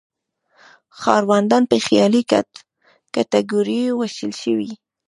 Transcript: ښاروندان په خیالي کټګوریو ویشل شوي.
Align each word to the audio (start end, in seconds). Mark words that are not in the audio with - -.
ښاروندان 0.99 1.63
په 1.71 1.77
خیالي 1.85 2.21
کټګوریو 3.13 3.97
ویشل 3.99 4.31
شوي. 4.41 4.71